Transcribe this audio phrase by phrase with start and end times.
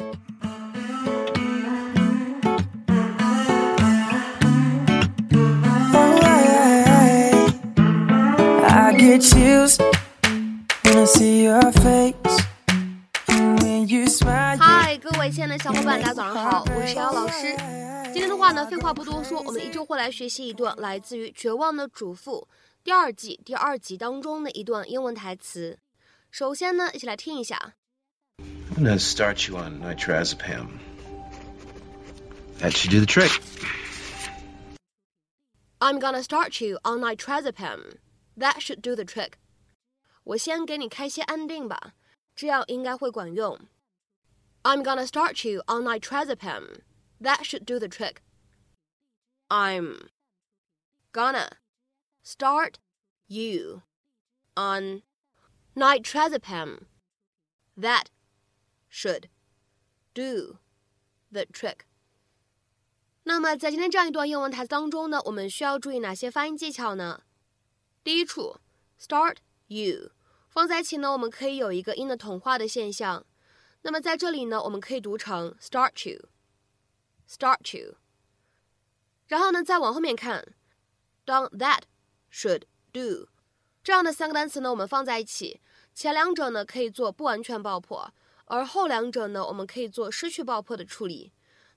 [0.00, 0.04] Oh,
[6.22, 7.50] I,
[8.62, 9.76] I get chills
[10.84, 12.14] when I see your face.
[13.88, 17.56] You smile, 嗨，各位亲爱的小伙伴，大家早上好，我是姚老师。
[18.12, 22.46] 今天的话呢，废话不多说，我们依旧会来学习一段来自于《绝望的主妇》
[22.84, 25.80] 第二季第二集当中的一段英文台词。
[26.30, 27.72] 首先呢，一起来听一下。
[28.77, 30.79] I'm gonna start you on nitrazepam.
[32.59, 33.31] That should do the trick.
[35.79, 37.97] I'm gonna start you on nitrazepam.
[38.37, 39.33] That should do the trick.
[40.23, 41.93] 我先给你开些安定吧，
[42.35, 43.59] 这样应该会管用。
[44.63, 46.81] I'm gonna start you on nitrazepam.
[47.21, 48.21] That should do the trick.
[49.49, 50.09] I'm
[51.11, 51.49] gonna
[52.23, 52.79] start
[53.27, 53.83] you
[54.55, 55.03] on
[55.75, 56.85] nitrazepam.
[57.77, 58.05] That
[58.90, 59.24] should
[60.14, 60.58] do
[61.30, 61.80] the trick.
[63.24, 67.22] 那么在今天这样一段英文台词当中呢，我们需要注意哪些发音技巧呢？
[68.02, 68.56] 第一处
[68.98, 70.12] ，start you
[70.48, 73.26] 放在一起呢，我们可以有一个音的同化的现象。
[73.82, 77.96] 那么在这里呢，我们可以读成 start you，start you。
[79.26, 80.54] 然后呢，再往后面看，
[81.26, 81.82] 当 that
[82.32, 83.28] should do
[83.84, 85.60] 这样的三个单词呢，我们放在一起，
[85.94, 88.10] 前两者呢可以做不完全爆破，
[88.47, 91.31] 而后两者呢，我们可以做失去爆破的处理。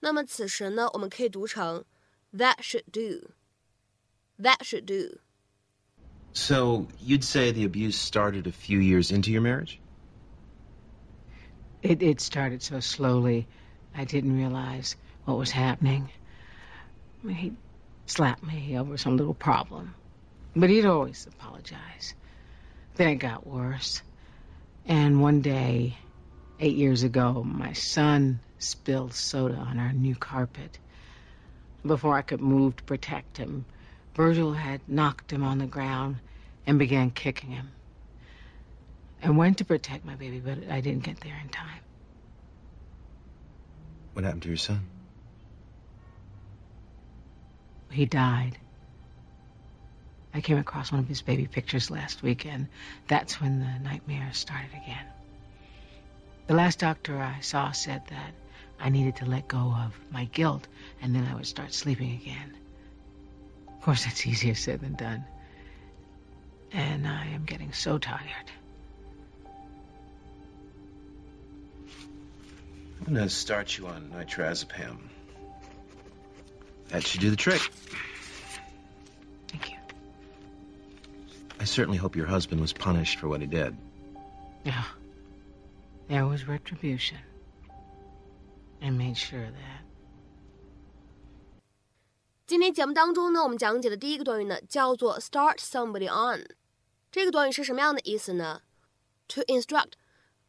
[0.00, 1.84] 那么此时呢，我们可以读成
[2.32, 5.18] that should do，that should do。
[6.34, 9.78] So, you'd say the abuse started a few years into your marriage?
[11.82, 13.46] It, it started so slowly,
[13.94, 16.08] I didn't realize what was happening.
[17.22, 17.56] I mean, He'd
[18.06, 19.94] slap me over some little problem,
[20.56, 22.14] but he'd always apologize.
[22.96, 24.02] Then it got worse.
[24.86, 25.96] And one day,
[26.59, 30.79] eight years ago, my son spilled soda on our new carpet.
[31.85, 33.65] Before I could move to protect him,
[34.15, 36.17] Virgil had knocked him on the ground
[36.65, 37.69] and began kicking him.
[39.23, 41.81] I went to protect my baby, but I didn't get there in time.
[44.13, 44.81] What happened to your son?
[47.91, 48.57] He died.
[50.33, 52.67] I came across one of his baby pictures last weekend.
[53.07, 55.05] That's when the nightmare started again.
[56.47, 58.33] The last doctor I saw said that
[58.79, 60.65] I needed to let go of my guilt
[61.01, 62.55] and then I would start sleeping again.
[63.67, 65.25] Of course, that's easier said than done.
[66.71, 68.51] And I am getting so tired.
[73.05, 74.97] I'm gonna start you on nitrazepam.
[76.89, 77.61] That should do the trick.
[79.49, 79.77] Thank you.
[81.59, 83.75] I certainly hope your husband was punished for what he did.
[84.63, 84.83] Yeah.
[86.08, 87.18] There was retribution.
[88.80, 89.82] I made sure of that.
[92.46, 96.44] 今天节目当中呢，我们讲解的第一个短语呢，叫做 start somebody on。
[97.10, 98.62] 这个短语是什么样的意思呢？
[99.28, 99.92] To instruct,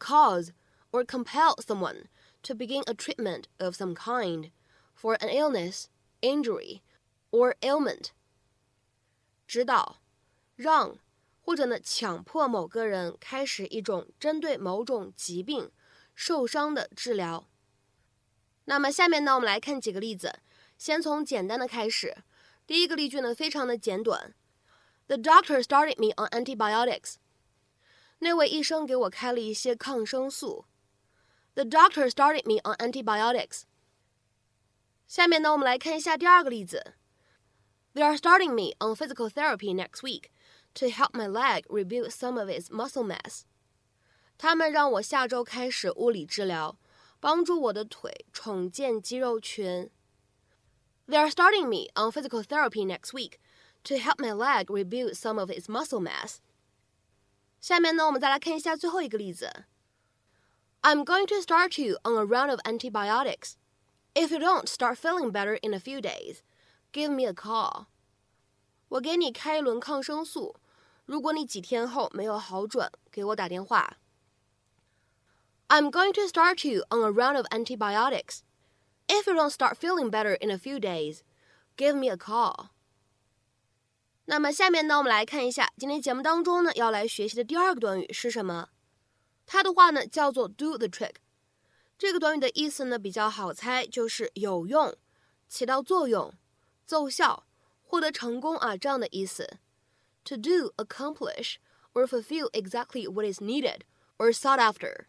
[0.00, 0.50] cause,
[0.90, 2.06] or compel someone
[2.42, 4.50] to begin a treatment of some kind
[4.96, 5.84] for an illness,
[6.20, 6.80] injury,
[7.30, 8.08] or ailment。
[9.46, 9.98] 指导、
[10.56, 10.96] 让
[11.46, 15.70] 或者呢强迫某个人开始一种针对某种疾病、
[16.14, 17.48] 受伤的治疗。
[18.64, 20.40] 那么下面呢，我们来看几个例子。
[20.78, 22.18] 先从简单的开始。
[22.66, 24.34] 第一个例句呢，非常的简短。
[25.06, 27.14] The doctor started me on antibiotics。
[28.20, 30.66] 那位医生给我开了一些抗生素。
[31.54, 33.62] The doctor started me on antibiotics。
[35.06, 36.94] 下面呢，我们来看一下第二个例子。
[37.94, 40.30] They are starting me on physical therapy next week
[40.76, 43.42] to help my leg rebuild some of its muscle mass。
[44.38, 46.76] 他们让我下周开始物理治疗，
[47.20, 49.90] 帮助我的腿重建肌肉群。
[51.06, 53.38] They are starting me on physical therapy next week
[53.84, 56.38] to help my leg rebuild some of its muscle mass.
[57.60, 59.66] 下面呢，我们再来看一下最后一个例子。
[60.82, 63.52] I'm going to start you on a round of antibiotics.
[64.14, 66.38] If you don't start feeling better in a few days,
[66.92, 67.86] give me a call.
[68.88, 70.56] 我给你开一轮抗生素，
[71.07, 73.97] 如果你几天后没有好转，给我打电话。
[75.69, 78.41] I'm going to start you on a round of antibiotics.
[79.07, 81.19] If you don't start feeling better in a few days,
[81.77, 82.71] give me a call.
[84.25, 88.67] 那么下面呢，我们来看一下今天节目当中呢要来学习的第二个短语是什么？
[89.45, 91.15] 它的话呢叫做 do the trick。
[91.97, 94.93] 这个短语的意思呢比较好猜，就是有用、
[95.47, 96.33] 起到作用、
[96.85, 97.47] 奏效、
[97.81, 99.59] 获得成功啊这样的意思。
[100.26, 101.56] To do, accomplish,
[101.94, 103.82] or fulfill exactly what is needed
[104.18, 105.06] or sought after.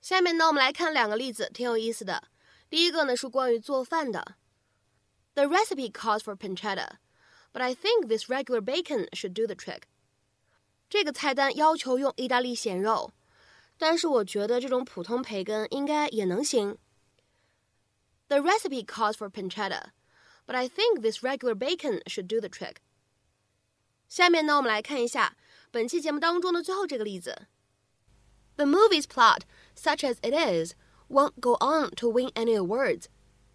[0.00, 2.28] 下面呢，我们来看两个例子，挺有意思的。
[2.70, 4.36] 第一个呢是关于做饭的。
[5.34, 6.98] The recipe calls for pancetta,
[7.52, 9.82] but I think this regular bacon should do the trick.
[10.88, 13.12] 这个菜单要求用意大利咸肉，
[13.78, 16.76] 但是我觉得这种普通培根应该也能行。
[18.28, 19.92] The recipe calls for pancetta,
[20.46, 22.76] but I think this regular bacon should do the trick.
[24.07, 25.35] 下面呢，我们来看一下
[25.71, 27.47] 本期节目当中的最后这个例子。
[28.55, 29.41] The movie's plot,
[29.75, 30.73] such as it is,
[31.09, 33.05] won't go on to win any awards,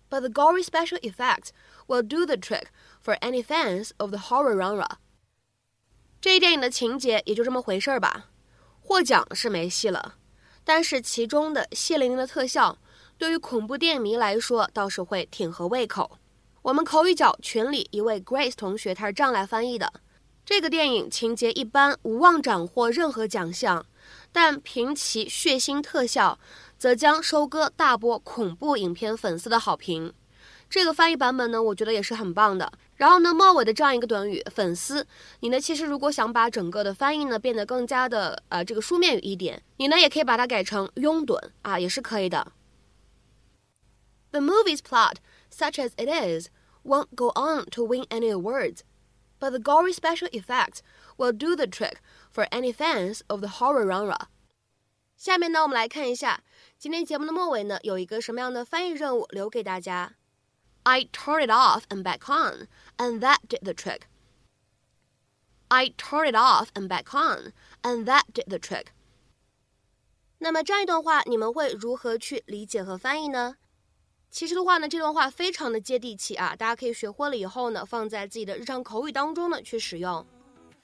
[0.09, 1.49] but the gory special effects
[1.87, 2.67] will do the trick
[3.03, 4.99] for any fans of the horror genre.
[6.21, 8.31] 这一电影的情节也就这么回事儿吧，
[8.81, 10.17] 获奖是没戏了，
[10.63, 12.79] 但是其中的血淋淋的特效，
[13.19, 16.19] 对于恐怖电影迷来说倒是会挺合胃口。
[16.63, 19.93] 我们口语角群里一位 Grace 同学，他是这样来翻译的：
[20.45, 23.87] 这个电影情节一般，无望斩获任何奖项。
[24.33, 26.39] 但凭其血腥特效，
[26.79, 30.13] 则将收割大波恐怖影片粉丝的好评。
[30.69, 32.73] 这个翻译版本呢，我觉得也是很棒的。
[32.97, 35.07] 然后呢，末尾的这样一个短语“粉丝”，
[35.41, 42.53] 你呢其实如果想把整个的翻译呢变得更加的呃这个书面语一点，你呢也可以把它改成拥趸啊，也是可以的。
[44.31, 45.17] The movie's plot,
[45.55, 46.49] such as it is,
[46.85, 48.79] won't go on to win any awards,
[49.42, 50.82] but the gory special effects
[51.18, 52.02] will do the trick.
[52.32, 54.28] For any fans of the horror genre，
[55.16, 56.44] 下面呢，我们来看一下
[56.78, 60.14] 今天节目的末尾呢，有一个什么样的翻译任务留给大家。
[60.84, 62.68] I turned it off and back on,
[62.98, 64.04] and that did the trick.
[65.70, 68.88] I turned it off and back on, and that did the trick.
[70.38, 73.58] 那么这样一段话，你们会如何去理解和翻译呢？
[74.33, 80.27] 其实的话呢，这段话非常的接地气啊，大家可以学会了以后呢，放在自己的日常口语当中呢去使用。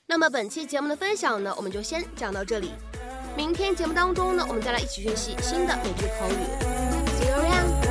[0.04, 2.72] 那么本期节目的分享呢，我们就先讲到这里。
[3.34, 6.36] 明天节目当中呢，我们再来一起学习新的美句口语。
[7.18, 7.87] See you around.